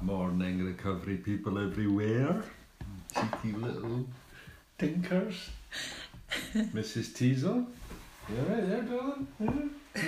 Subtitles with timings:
[0.00, 2.42] Morning recovery people everywhere.
[3.14, 4.06] Cheeky little
[4.78, 5.50] tinkers.
[6.54, 7.14] Mrs.
[7.16, 7.66] Teasel.
[8.28, 9.28] You alright there, darling?
[9.94, 10.02] Yeah.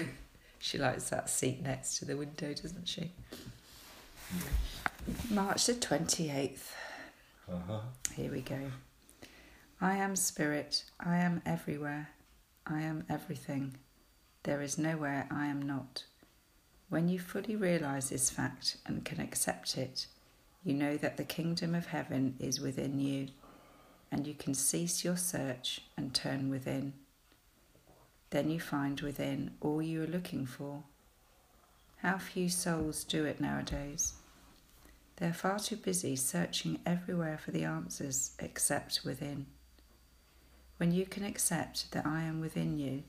[0.59, 3.13] She likes that seat next to the window, doesn't she?
[5.31, 6.73] March the 28th.
[7.51, 7.81] Uh-huh.
[8.15, 8.59] Here we go.
[9.81, 10.85] I am spirit.
[10.99, 12.09] I am everywhere.
[12.67, 13.77] I am everything.
[14.43, 16.05] There is nowhere I am not.
[16.89, 20.07] When you fully realize this fact and can accept it,
[20.63, 23.29] you know that the kingdom of heaven is within you,
[24.11, 26.93] and you can cease your search and turn within.
[28.31, 30.85] Then you find within all you are looking for.
[31.99, 34.15] How few souls do it nowadays.
[35.17, 39.47] They're far too busy searching everywhere for the answers except within.
[40.77, 43.03] When you can accept that I am within you,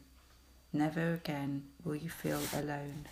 [0.72, 3.08] never again will you feel alone.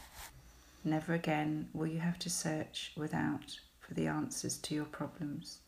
[0.87, 5.61] Never again will you have to search without for the answers to your problems.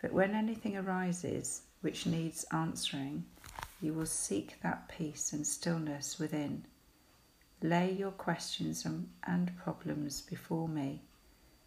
[0.00, 3.26] But when anything arises which needs answering,
[3.82, 6.66] you will seek that peace and stillness within.
[7.62, 11.02] Lay your questions and- problems before me,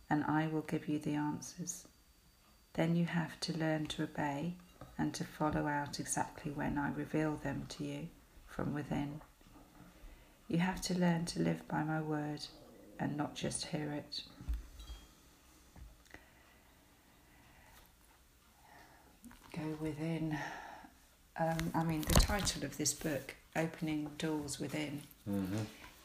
[0.09, 1.89] and I will give you the answers.
[2.71, 4.55] Then you have to learn to obey
[4.97, 8.07] and to follow out exactly when I reveal them to you
[8.47, 9.21] from within.
[10.47, 12.41] You have to learn to live by my word
[12.99, 14.21] and not just hear it.
[19.55, 20.37] Go within.
[21.39, 25.57] Um, I mean, the title of this book, Opening Doors Within, Mm-hmm.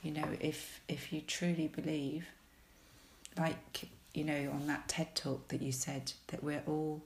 [0.02, 2.26] you know, if if you truly believe,
[3.36, 7.02] like you know, on that TED talk that you said that we're all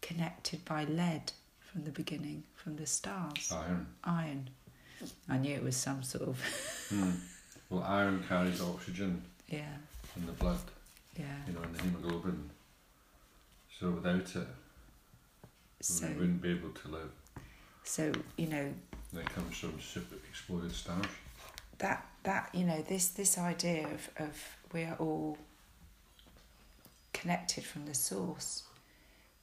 [0.00, 3.86] connected by lead from the beginning, from the stars, Iron.
[4.02, 4.50] iron.
[5.28, 6.38] I knew it was some sort of
[6.90, 7.18] Mm.
[7.68, 9.74] Well, iron carries oxygen yeah,
[10.16, 10.58] in the blood,
[11.18, 11.24] yeah.
[11.46, 12.48] you know, in the hemoglobin.
[13.80, 14.46] So without it,
[15.80, 17.10] So we wouldn't be able to live.
[17.82, 18.72] so you know
[19.14, 21.06] it comes from super exploded stars.
[21.78, 24.34] that that you know this this idea of of
[24.72, 25.36] we are all
[27.12, 28.62] connected from the source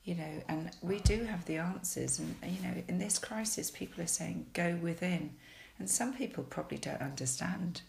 [0.04, 4.04] you know and we do have the answers and you know in this crisis people
[4.04, 5.36] are saying go within.
[5.80, 7.82] And some people probably don't understand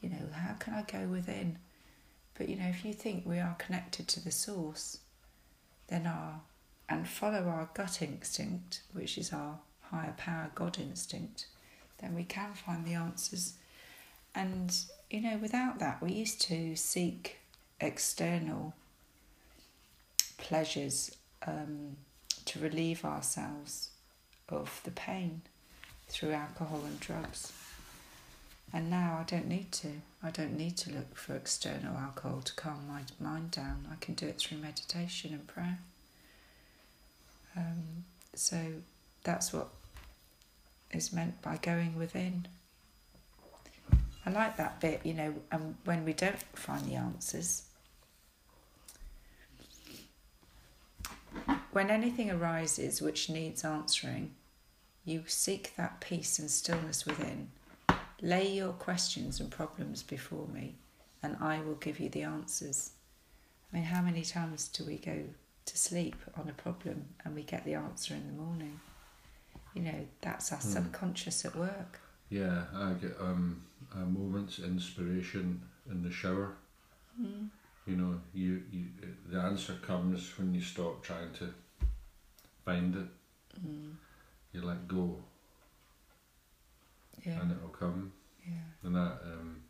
[0.00, 1.58] you know how can i go within?
[2.36, 4.98] But you know if you think we are connected to the source
[5.88, 6.40] then our
[6.88, 9.58] and follow our gut instinct which is our
[9.90, 11.46] higher power god instinct
[12.00, 13.54] then we can find the answers.
[14.34, 14.74] And,
[15.10, 17.38] you know, without that, we used to seek
[17.80, 18.74] external
[20.38, 21.14] pleasures
[21.46, 21.96] um,
[22.44, 23.90] to relieve ourselves
[24.48, 25.42] of the pain
[26.08, 27.52] through alcohol and drugs.
[28.72, 29.88] And now I don't need to.
[30.22, 33.86] I don't need to look for external alcohol to calm my mind down.
[33.90, 35.78] I can do it through meditation and prayer.
[37.56, 38.56] Um, so
[39.24, 39.68] that's what
[40.92, 42.46] is meant by going within.
[44.24, 47.62] I like that bit, you know, and when we don't find the answers,
[51.72, 54.34] when anything arises which needs answering,
[55.04, 57.50] you seek that peace and stillness within.
[58.20, 60.76] Lay your questions and problems before me,
[61.22, 62.92] and I will give you the answers.
[63.72, 65.24] I mean, how many times do we go
[65.66, 68.80] to sleep on a problem and we get the answer in the morning?
[69.74, 70.68] You know, that's our Hmm.
[70.68, 72.00] subconscious at work.
[72.28, 73.62] Yeah, I get um,
[73.94, 76.56] uh, moments inspiration in the shower.
[77.20, 77.48] Mm.
[77.86, 78.84] You know, you, you
[79.30, 81.52] the answer comes when you stop trying to
[82.64, 83.06] find it.
[83.66, 83.94] Mm.
[84.52, 85.16] You let go,
[87.24, 88.12] Yeah, and it will come.
[88.44, 88.54] yeah.
[88.82, 89.62] And that, um,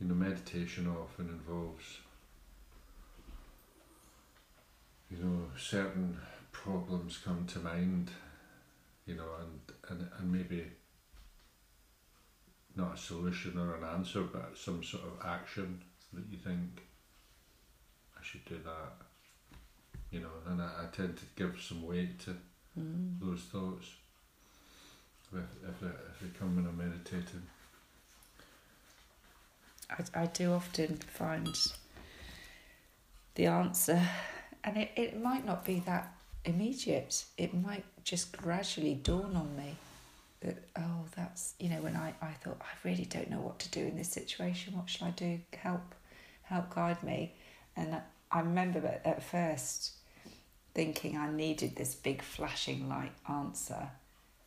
[0.00, 1.98] you know, meditation often involves,
[5.10, 6.18] you know, certain
[6.52, 8.10] problems come to mind,
[9.06, 9.60] you know, and,
[9.90, 10.64] and, and maybe
[12.76, 16.82] not a solution or an answer, but some sort of action that you think,
[18.24, 19.58] should do that,
[20.10, 22.36] you know, and I, I tend to give some weight to
[22.78, 23.20] Mm.
[23.20, 23.86] those thoughts
[25.32, 25.38] if,
[25.68, 27.42] if, they, if they come when I'm meditating.
[29.88, 31.56] I, I do often find
[33.36, 34.02] the answer,
[34.64, 37.24] and it, it might not be that immediate.
[37.38, 39.76] It might just gradually dawn on me
[40.40, 43.70] that, oh, that's, you know, when I, I thought, I really don't know what to
[43.70, 44.76] do in this situation.
[44.76, 45.38] What shall I do?
[45.56, 45.94] Help,
[46.42, 47.34] help guide me.
[47.76, 48.00] And I,
[48.34, 49.92] I remember at, first
[50.74, 53.88] thinking I needed this big flashing light answer,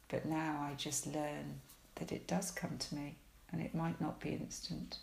[0.09, 1.61] but now I just learn
[1.95, 3.15] that it does come to me
[3.51, 4.97] and it might not be instant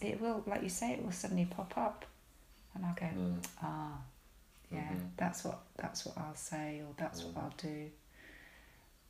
[0.00, 2.04] it will, like you say, it will suddenly pop up,
[2.74, 3.44] and I'll go, Mm.
[3.62, 3.98] ah,
[4.70, 5.10] yeah, Mhm.
[5.16, 7.32] that's what that's what I'll say, or that's Mm.
[7.32, 7.90] what I'll do.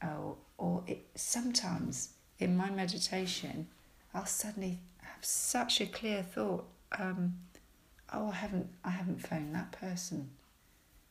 [0.03, 3.69] Oh, or it sometimes in my meditation,
[4.15, 6.69] I'll suddenly have such a clear thought.
[6.93, 7.39] Um,
[8.13, 10.31] oh, I haven't, I haven't phoned that person.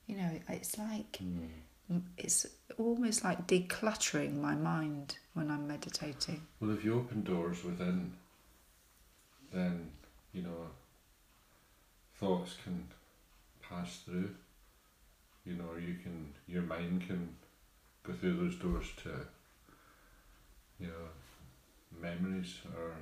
[0.07, 1.19] You know, it's like
[1.91, 2.01] Mm.
[2.17, 2.45] it's
[2.77, 6.41] almost like decluttering my mind when I'm meditating.
[6.59, 8.13] Well, if you open doors within,
[9.51, 9.91] then
[10.33, 10.67] you know
[12.19, 12.87] thoughts can
[13.61, 14.35] pass through.
[15.45, 17.35] You know, you can your mind can
[18.03, 19.09] go through those doors to
[20.79, 22.95] you know memories or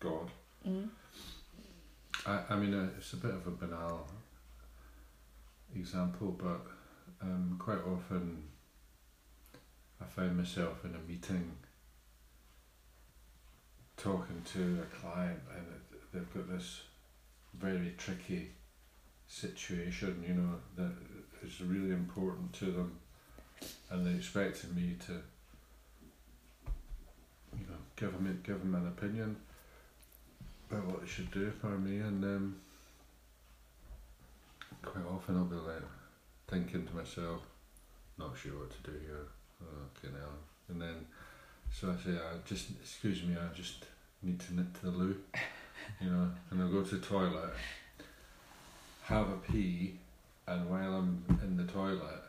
[0.00, 0.30] God.
[0.66, 0.88] Mm.
[2.26, 4.08] I, I mean, uh, it's a bit of a banal
[5.74, 6.66] example, but
[7.22, 8.42] um, quite often
[10.00, 11.52] I find myself in a meeting
[13.96, 16.82] talking to a client and it, they've got this
[17.54, 18.50] very tricky
[19.28, 20.92] situation, you know, that
[21.44, 22.98] is really important to them
[23.90, 25.12] and they expected me to,
[27.52, 29.36] you know, give them, give them an opinion
[30.70, 32.56] about what it should do for me and um,
[34.82, 35.82] quite often I'll be like
[36.48, 37.42] thinking to myself,
[38.18, 39.26] not sure what to do here,
[39.98, 40.28] okay now,
[40.68, 41.06] and then
[41.72, 43.84] so I say, I just excuse me, I just
[44.22, 45.16] need to nip to the loo,
[46.00, 47.50] you know, and I'll go to the toilet,
[49.04, 49.98] have a pee,
[50.46, 52.22] and while I'm in the toilet,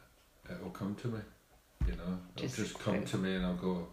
[0.50, 1.20] it will come to me,
[1.86, 3.88] you know, it'll Just just, come to me, and I'll go,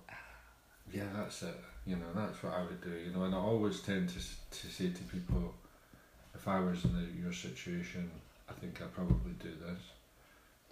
[0.93, 1.55] yeah, that's it,
[1.87, 4.67] you know, that's what I would do, you know, and I always tend to to
[4.67, 5.55] say to people,
[6.35, 8.11] if I was in the, your situation,
[8.49, 9.81] I think I'd probably do this.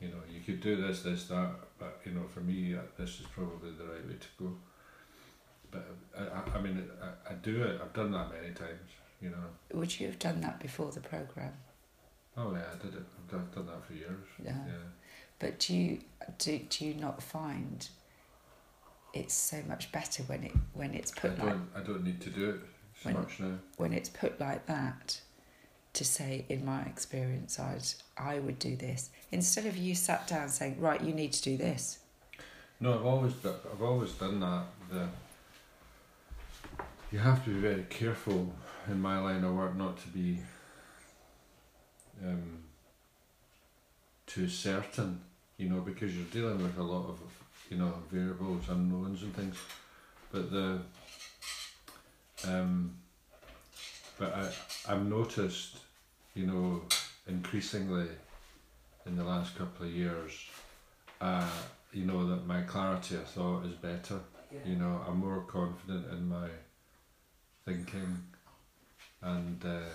[0.01, 3.21] You know, you could do this, this, that, but you know, for me, uh, this
[3.21, 4.57] is probably the right way to go.
[5.71, 5.87] But
[6.19, 7.81] I, I, I mean, I, I do it.
[7.83, 8.91] I've done that many times.
[9.21, 9.79] You know.
[9.79, 11.53] Would you have done that before the program?
[12.37, 13.03] Oh yeah, I did it.
[13.19, 14.27] I've done, I've done that for years.
[14.43, 14.57] Yeah.
[14.67, 14.73] Yeah.
[15.39, 15.99] But do you
[16.39, 17.87] do, do you not find
[19.15, 21.47] it's so much better when it when it's I put don't.
[21.47, 22.61] like I don't need to do it
[23.03, 23.59] so When- much now.
[23.77, 25.21] when it's put like that
[25.95, 27.85] to say in my experience I'd
[28.17, 31.57] I would do this instead of you sat down saying right you need to do
[31.57, 31.99] this
[32.81, 34.65] No, I've always I've always done that.
[34.91, 35.09] The
[37.11, 38.55] you have to be very careful
[38.89, 40.41] in my line of work not to be
[42.25, 42.63] um,
[44.27, 45.21] too certain,
[45.59, 47.19] you know, because you're dealing with a lot of
[47.73, 49.57] you know variables, unknowns, and things.
[50.31, 50.81] But the
[52.47, 52.95] um,
[54.19, 54.51] but I
[54.89, 55.79] I've noticed,
[56.35, 56.83] you know,
[57.27, 58.09] increasingly
[59.07, 60.33] in the last couple of years,
[61.21, 61.49] uh,
[61.93, 64.21] you know that my clarity of thought is better.
[64.53, 64.59] Yeah.
[64.67, 66.49] You know, I'm more confident in my
[67.65, 68.19] thinking,
[69.23, 69.93] and uh,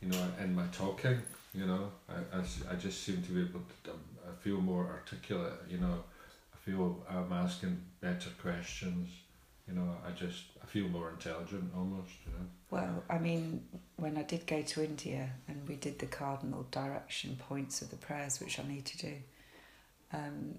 [0.00, 1.20] you know, in my talking.
[1.54, 3.90] You know, I, I, I just seem to be able to.
[3.90, 5.60] um, I feel more articulate.
[5.68, 6.02] You know,
[6.54, 9.10] I feel I'm asking better questions.
[9.68, 12.12] You know, I just I feel more intelligent almost.
[12.24, 12.46] You know.
[12.70, 13.64] well I mean
[13.96, 17.96] when I did go to India and we did the cardinal direction points of the
[17.96, 19.14] prayers which I need to do
[20.12, 20.54] um,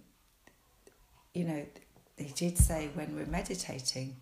[1.34, 1.66] you know
[2.18, 4.16] they did say when we're meditating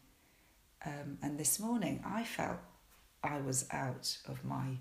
[0.85, 2.57] um, and this morning I felt
[3.23, 4.77] I was out of my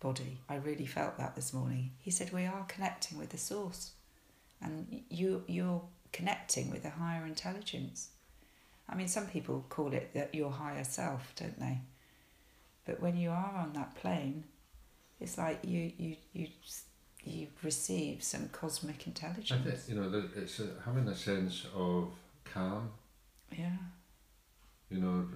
[0.00, 0.38] body.
[0.48, 1.92] I really felt that this morning.
[1.98, 3.92] He said we are connecting with the source,
[4.62, 8.10] and you you're connecting with a higher intelligence.
[8.88, 11.78] I mean, some people call it that your higher self, don't they?
[12.84, 14.44] But when you are on that plane,
[15.20, 16.48] it's like you you you
[17.24, 19.64] you receive some cosmic I intelligence.
[19.64, 22.08] think you know it's a, having a sense of
[22.44, 22.90] calm.
[23.56, 23.76] Yeah,
[24.90, 25.28] You know,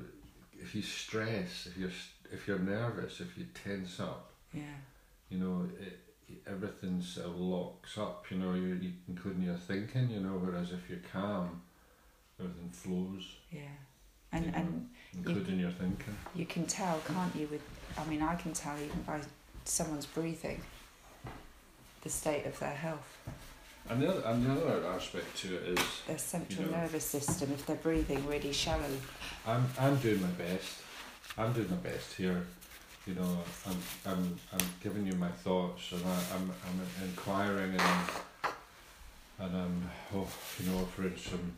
[0.53, 1.91] if you stress, if you're
[2.33, 4.63] if you're nervous, if you tense up, yeah,
[5.31, 6.01] you know, it,
[6.47, 8.25] everything sort uh, of locks up.
[8.31, 10.11] You know, you, you including your thinking.
[10.11, 11.63] You know, whereas if you're calm,
[12.39, 13.61] everything flows, yeah.
[14.33, 14.59] And Yeah.
[14.61, 16.17] and including your thinking.
[16.35, 17.47] you can tell, can't you?
[17.49, 17.63] With
[17.99, 19.21] I mean, I can tell even by
[19.65, 20.61] someone's breathing
[22.03, 23.19] the state of their health,
[23.89, 26.79] And the other, and the other aspect to it is, their central You know.
[26.83, 27.53] nervous system.
[27.53, 28.95] If they're breathing really shallow,
[29.47, 30.83] I'm I'm doing my best.
[31.39, 32.47] I'm doing my best here.
[33.07, 37.81] You know, I'm I'm I'm giving you my thoughts, and I, I'm I'm inquiring and
[37.83, 38.07] I'm,
[39.41, 40.27] and I'm oh,
[40.59, 41.53] you know offering some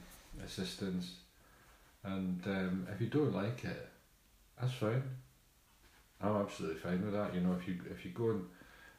[0.45, 1.13] assistance.
[2.03, 3.89] And um, if you don't like it,
[4.61, 5.03] that's fine.
[6.21, 7.33] I'm absolutely fine with that.
[7.33, 8.45] You know, if you if you go and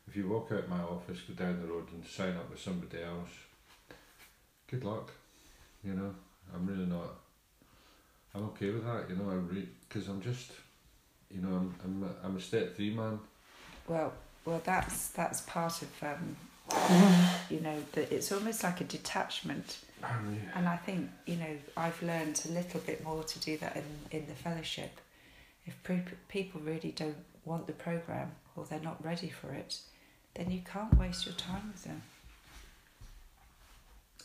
[0.08, 3.04] if you walk out my office, go down the road and sign up with somebody
[3.04, 3.30] else,
[4.72, 5.12] good luck.
[5.84, 6.16] You know,
[6.56, 7.16] I'm really not.
[8.34, 9.10] I'm okay with that.
[9.10, 10.52] You know, I re because I'm just
[11.32, 13.20] you know, I'm I'm a, I'm a step three man.
[13.88, 14.14] Well,
[14.46, 16.36] well, that's that's part of um,
[17.50, 19.80] you know that it's almost like a detachment,
[20.56, 24.20] and I think you know I've learned a little bit more to do that in
[24.20, 25.00] in the fellowship.
[25.66, 29.80] If pre- people really don't want the program or they're not ready for it,
[30.36, 32.02] then you can't waste your time with them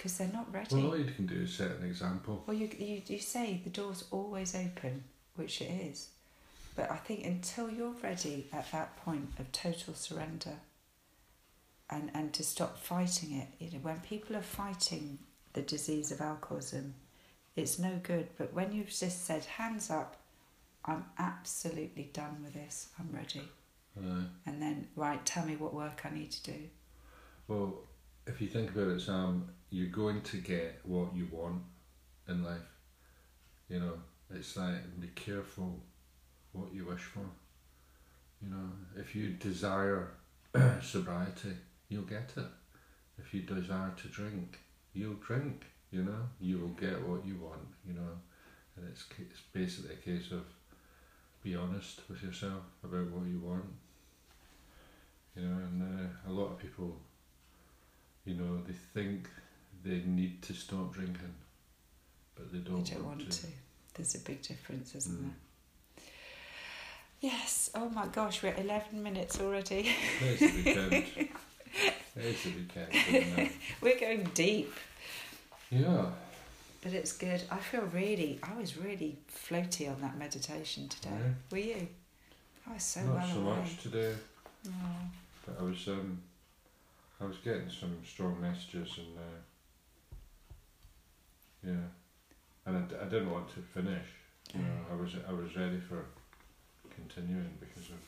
[0.03, 0.75] because they're not ready.
[0.75, 2.43] Well, all you can do is set an example.
[2.47, 5.05] Well, you, you, you say the door's always open,
[5.37, 6.09] which it is.
[6.75, 10.55] But I think until you're ready at that point of total surrender
[11.91, 15.19] and, and to stop fighting it, you know, when people are fighting
[15.53, 16.95] the disease of alcoholism,
[17.57, 18.29] it's no good.
[18.39, 20.17] But when you've just said, hands up,
[20.85, 23.43] I'm absolutely done with this, I'm ready.
[24.47, 26.59] And then, right, tell me what work I need to do.
[27.47, 27.75] well,
[28.27, 31.63] if you think about it, Sam, you're going to get what you want
[32.29, 32.61] in life.
[33.69, 33.95] You know,
[34.35, 35.81] it's like be careful
[36.53, 37.25] what you wish for.
[38.43, 40.09] You know, if you desire
[40.83, 41.53] sobriety,
[41.89, 42.45] you'll get it.
[43.19, 44.59] If you desire to drink,
[44.93, 45.65] you'll drink.
[45.91, 47.69] You know, you will get what you want.
[47.87, 48.19] You know,
[48.77, 50.45] and it's it's basically a case of
[51.43, 53.65] be honest with yourself about what you want.
[55.37, 56.97] You know, and uh, a lot of people,
[58.25, 59.29] you know, they think
[59.85, 61.35] they need to stop drinking,
[62.35, 63.47] but they don't, They don't want to.
[63.95, 65.23] There's a big difference, isn't Mm.
[65.23, 65.37] there?
[67.23, 67.71] Yes.
[67.75, 69.95] Oh my gosh, we're at 11 minutes already.
[70.21, 70.93] It's the weekend.
[72.17, 73.51] it's the weekend.
[73.81, 74.73] We're going deep,
[75.71, 76.07] Yeah.
[76.83, 77.43] but it's good.
[77.51, 81.11] I feel really, I was really floaty on that meditation today.
[81.13, 81.33] Yeah.
[81.53, 81.89] Were you?
[82.69, 83.57] I was so Not well so away.
[83.57, 84.15] much today,
[84.67, 84.73] Oh.
[85.47, 86.19] but I was um,
[87.21, 89.39] I was getting some strong messages and uh,
[91.65, 91.87] yeah,
[92.67, 94.07] and I, d- I didn't want to finish.
[94.55, 96.05] You know, I was I was ready for
[97.09, 97.99] continuing because of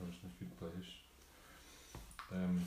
[0.00, 0.90] I was in a good place.
[2.32, 2.64] Um,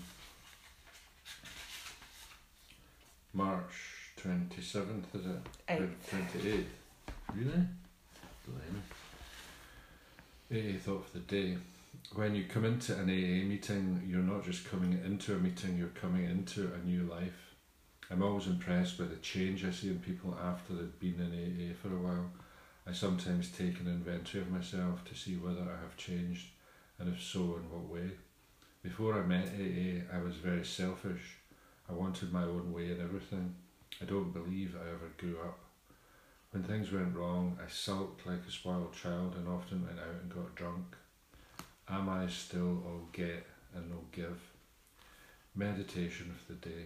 [3.34, 3.74] March
[4.16, 5.48] twenty seventh is it?
[5.70, 6.10] Eighth.
[6.10, 6.74] Twenty eighth.
[7.36, 7.68] Really?
[10.50, 10.78] Blimey.
[10.80, 11.58] Thought for the day.
[12.14, 15.88] When you come into an AA meeting, you're not just coming into a meeting, you're
[15.90, 17.56] coming into a new life.
[18.10, 21.74] I'm always impressed by the change I see in people after they've been in AA
[21.82, 22.32] for a while.
[22.88, 26.48] I sometimes take an inventory of myself to see whether I have changed,
[26.98, 28.12] and if so, in what way.
[28.82, 31.36] Before I met AA, I was very selfish.
[31.90, 33.56] I wanted my own way in everything.
[34.02, 35.60] I don't believe I ever grew up.
[36.52, 40.34] When things went wrong, I sulked like a spoiled child and often went out and
[40.34, 40.96] got drunk.
[41.90, 44.40] Am I still all get and no give?
[45.54, 46.86] Meditation of the day.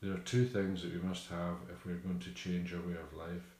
[0.00, 2.80] There are two things that we must have if we are going to change our
[2.80, 3.55] way of life.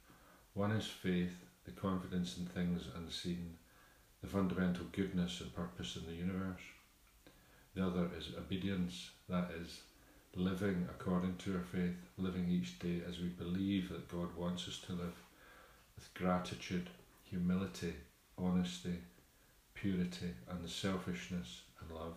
[0.57, 3.59] One is faith, the confidence in things unseen,
[4.23, 6.63] the fundamental goodness and purpose in the universe.
[7.75, 9.83] The other is obedience, that is,
[10.35, 14.79] living according to our faith, living each day as we believe that God wants us
[14.87, 15.21] to live,
[15.95, 16.89] with gratitude,
[17.25, 17.93] humility,
[18.39, 18.97] honesty,
[19.75, 22.17] purity, unselfishness, and love.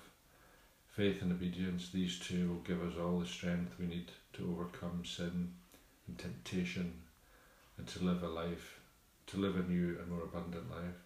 [0.87, 5.03] Faith and obedience, these two will give us all the strength we need to overcome
[5.03, 5.51] sin
[6.07, 6.93] and temptation
[7.79, 8.79] and to live a life,
[9.27, 10.99] to live a new and more abundant life.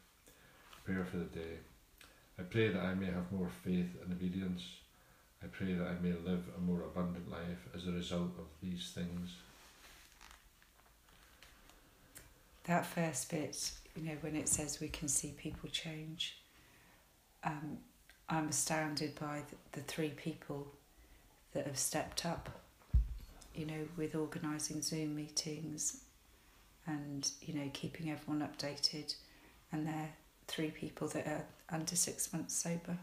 [0.84, 1.60] Prayer for the day.
[2.38, 4.64] I pray that I may have more faith and obedience.
[5.42, 8.92] I pray that I may live a more abundant life as a result of these
[8.94, 9.36] things.
[12.64, 16.40] That first bit, you know, when it says we can see people change,
[17.44, 17.78] um,
[18.30, 20.74] I'm astounded by the, the three people
[21.54, 22.50] that have stepped up,
[23.54, 26.04] you know, with organising Zoom meetings
[26.88, 29.16] and, you know, keeping everyone updated.
[29.72, 30.10] And they're
[30.48, 32.98] three people that are under six months sober.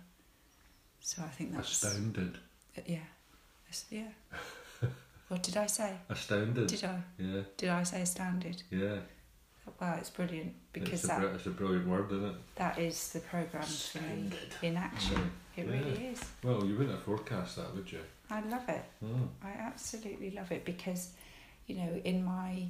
[1.00, 1.70] So I think that's.
[1.84, 2.38] Astounded.
[2.86, 2.98] Yeah.
[3.90, 4.08] Yeah.
[5.28, 5.94] what did I say?
[6.08, 6.66] Astounded.
[6.68, 6.98] Did I?
[7.18, 8.62] Yeah, Did I say astounded?
[8.70, 8.98] yeah.
[9.80, 12.34] Wow, it's brilliant because it's, a, that it's a brilliant word, isn't it?
[12.56, 14.30] That is the programme for me
[14.62, 15.30] in action.
[15.56, 15.72] It Yeah.
[15.72, 16.20] really is.
[16.42, 18.00] Well, you wouldn't have forecast that, would you?
[18.30, 18.82] I love it.
[19.04, 19.28] Mm.
[19.44, 21.12] I absolutely love it because,
[21.66, 22.66] you know, in my.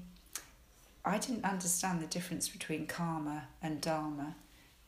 [1.04, 4.36] I didn't understand the difference between karma and dharma.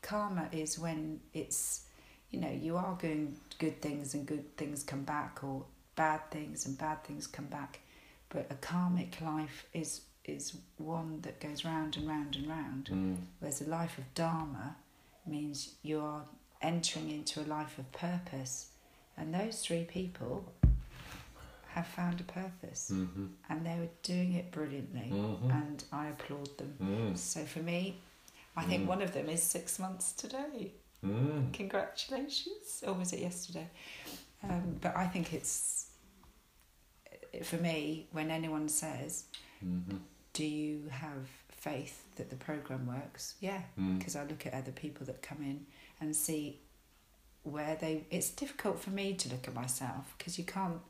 [0.02, 1.87] Karma is when it's,
[2.31, 5.64] you know, you are doing good things and good things come back, or
[5.97, 7.81] bad things and bad things come back.
[8.28, 12.88] But a karmic life is is one that goes round and round and round.
[12.92, 13.16] Mm.
[13.40, 14.76] Whereas a life of Dharma
[15.26, 16.23] means you are
[16.61, 18.69] entering into a life of purpose.
[19.16, 20.52] And those three people
[21.75, 23.26] have found a purpose Mm-hmm.
[23.49, 25.11] and they were doing it brilliantly.
[25.11, 25.50] Mhm.
[25.50, 26.76] And I applaud them.
[26.81, 27.17] Mm.
[27.17, 27.99] So for me,
[28.57, 28.87] I think Mm.
[28.88, 30.73] one of them is six months today.
[31.05, 31.52] Mm.
[31.52, 32.83] Congratulations.
[32.87, 33.69] Or was it yesterday?
[34.43, 35.87] Um, but I think it's,
[37.43, 39.25] for me, when anyone says,
[39.64, 39.97] Mm-hmm.
[40.33, 43.35] Do you have faith that the program works?
[43.41, 43.99] Yeah, Mm.
[43.99, 45.67] because I look at other people that come in
[46.00, 46.59] and see
[47.45, 48.07] where they.
[48.11, 50.81] It's difficult for me to look at myself because you can't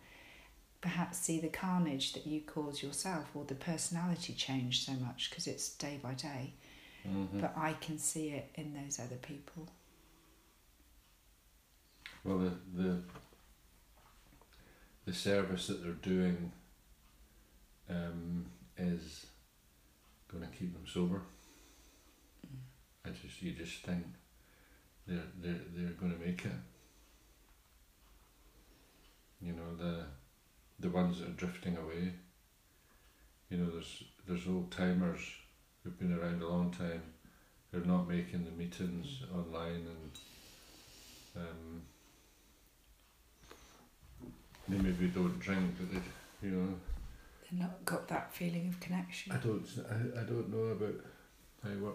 [0.82, 5.46] perhaps see the carnage that you cause yourself or the personality change so much because
[5.46, 6.52] it's day by day.
[7.08, 7.40] Mm-hmm.
[7.40, 9.68] But I can see it in those other people.
[12.24, 13.02] Well, the, the
[15.04, 16.52] the service that they're doing
[17.90, 18.46] um,
[18.76, 19.26] is
[20.30, 21.22] going to keep them sober.
[23.04, 24.04] I just you just think
[25.06, 26.52] they're they're they're going to make it.
[29.40, 30.04] You know the
[30.80, 32.12] the ones that are drifting away.
[33.50, 35.20] You know, there's there's old timers
[35.82, 37.02] who've been around a long time
[37.70, 40.18] who are not making the meetings online and
[41.36, 41.82] um,
[44.68, 46.74] they maybe don't drink, but they, you know,
[47.50, 49.32] They've not got that feeling of connection.
[49.32, 50.94] I don't, I, I don't know about
[51.62, 51.94] how what,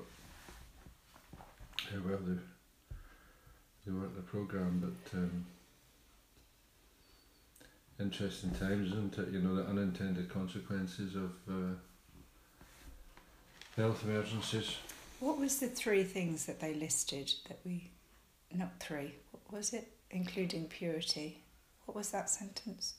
[1.92, 2.40] how well they,
[3.86, 5.46] they work the program, but um,
[8.00, 9.30] interesting times, isn't it?
[9.30, 11.74] You know, the unintended consequences of uh,
[13.76, 14.78] health emergencies.
[15.20, 17.90] What was the three things that they listed that we,
[18.54, 19.88] not three, what was it?
[20.12, 21.42] Including purity.
[21.86, 22.96] What was that sentence?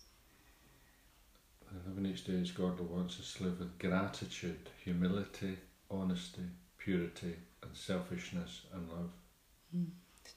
[1.87, 5.59] Living each day as God wants us to live with gratitude, humility,
[5.91, 6.43] honesty,
[6.79, 9.11] purity, and selfishness and love.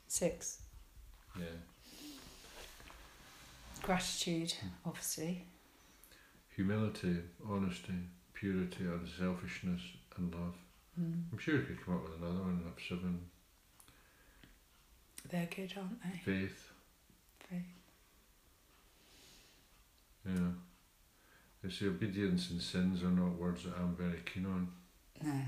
[0.08, 0.62] Six.
[1.40, 1.46] Yeah.
[3.82, 4.54] Gratitude,
[4.86, 5.46] obviously.
[6.56, 7.18] Humility,
[7.50, 7.94] honesty,
[8.34, 9.82] purity, unselfishness,
[10.18, 10.56] and love.
[11.00, 11.24] Mm.
[11.32, 13.22] I'm sure you could come up with another one of seven.
[15.30, 16.20] They're good, aren't they?
[16.24, 16.72] Faith,
[17.50, 17.62] Faith.
[20.26, 20.50] yeah.
[21.64, 24.68] It's the obedience and sins are not words that I'm very keen on,
[25.24, 25.42] No.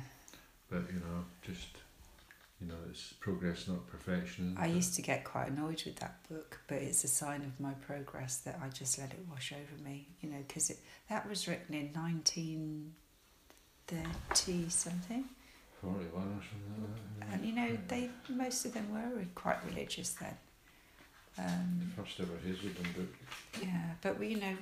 [0.69, 1.69] but you know, just
[2.63, 4.55] you know, it's progress, not perfection.
[4.57, 7.73] I used to get quite annoyed with that book, but it's a sign of my
[7.73, 10.77] progress that I just let it wash over me, you know, because it
[11.09, 11.91] that was written in
[13.87, 15.25] 1930 something.
[15.81, 16.81] forty-one or something.
[16.81, 20.37] Like that, And, you know, they most of them were quite religious then.
[21.37, 23.13] Um, The first ever Hazelden book.
[23.61, 24.55] yeah, but we, you know,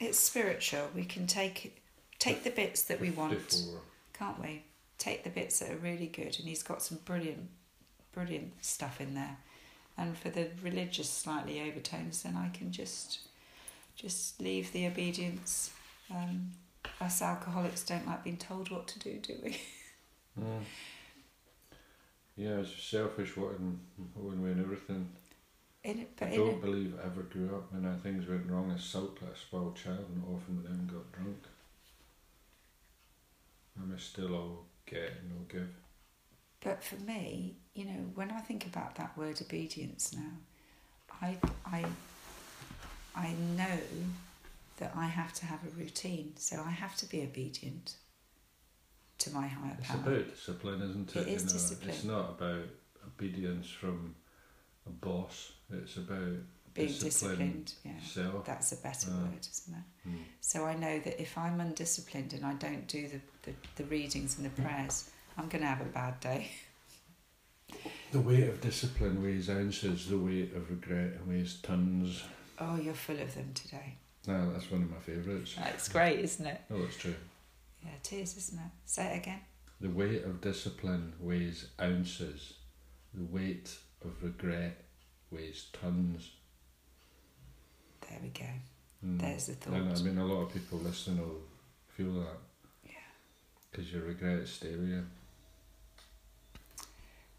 [0.00, 0.88] it's spiritual.
[0.94, 1.80] We can take
[2.18, 3.62] take the bits that we want,
[4.12, 4.64] can't we?
[4.98, 7.48] Take the bits that are really good, and he's got some brilliant,
[8.12, 9.36] brilliant stuff in there.
[9.96, 13.20] And for the religious slightly overtones, then I can just
[13.96, 15.70] just leave the obedience.
[16.10, 16.52] Um,
[17.00, 19.60] us alcoholics don't like being told what to do, do we?
[20.38, 20.62] Mm.
[22.36, 23.80] Yeah, it's selfish wanting
[24.14, 25.08] one way and everything.
[25.82, 28.84] In it, I don't it, believe I ever grew up when things went wrong as
[28.84, 31.38] sulked like a spoiled child and often we then got drunk.
[33.76, 35.68] I'm still all get and no give.
[36.60, 40.32] But for me, you know, when I think about that word obedience now,
[41.22, 41.84] I, I,
[43.14, 43.78] I know
[44.78, 47.94] that I have to have a routine, so I have to be obedient
[49.18, 49.98] to my higher It's power.
[49.98, 51.20] about discipline, isn't it?
[51.20, 51.90] It is you know, discipline.
[51.90, 52.64] It's not about
[53.06, 54.14] obedience from
[54.86, 55.52] a boss.
[55.72, 56.36] It's about
[56.78, 60.08] Being discipline disciplined, yeah, that's a better Uh, word, isn't it?
[60.08, 60.24] Mm.
[60.40, 64.36] So I know that if I'm undisciplined and I don't do the, the, the readings
[64.38, 66.50] and the prayers, I'm going to have a bad day.
[68.10, 70.08] The weight of discipline weighs ounces.
[70.08, 72.24] The weight of regret weighs tons.
[72.58, 73.96] Oh, you're full of them today.
[74.26, 75.54] No, that's one of my favourites.
[75.54, 76.60] That's great, isn't it?
[76.70, 77.14] Oh, it's true.
[77.84, 78.70] Yeah, it is, isn't it?
[78.86, 79.40] Say it again.
[79.80, 82.54] The weight of discipline weighs ounces.
[83.12, 84.84] The weight of regret
[85.30, 86.30] weighs tons.
[88.08, 88.44] There we go.
[89.06, 89.20] Mm.
[89.20, 89.74] There's the thought.
[89.74, 91.40] And I mean, a lot of people listening will
[91.96, 92.38] feel that.
[92.84, 92.90] Yeah.
[93.70, 95.04] Because your regrets stay with you.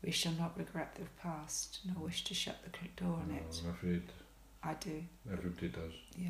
[0.04, 3.62] We shall not regret the past, nor wish to shut the door on No, it.
[3.66, 4.02] I'm afraid
[4.64, 5.92] I do, everybody does.
[6.18, 6.30] yeah.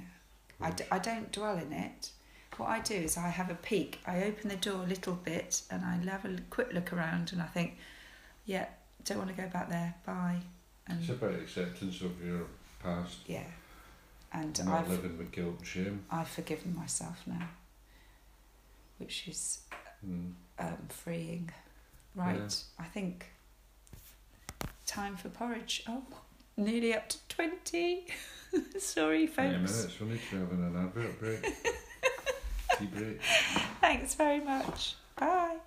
[0.62, 2.12] I, d- I don't dwell in it.
[2.58, 4.00] What I do is I have a peek.
[4.06, 7.42] I open the door a little bit and I have a quick look around and
[7.42, 7.78] I think,
[8.46, 8.66] yeah,
[9.06, 9.94] don't want to go back there.
[10.06, 10.40] Bye.
[10.88, 12.42] And It's about acceptance of your
[12.84, 13.44] past, yeah,
[14.34, 16.06] and not I've living with guilt and shame.
[16.12, 17.50] I've forgiven myself now,
[18.98, 19.62] which is
[20.06, 20.34] Mm.
[20.60, 21.52] um, freeing.
[22.16, 23.26] Right, I think
[24.86, 25.84] time for porridge.
[25.88, 26.04] Oh,
[26.58, 28.08] nearly up to 20.
[28.80, 29.76] Sorry, Twenty folks.
[29.78, 30.00] minutes.
[30.00, 31.44] We need to be having an advert break.
[32.78, 33.22] Tea break.
[33.82, 34.96] Thanks very much.
[35.18, 35.58] Bye.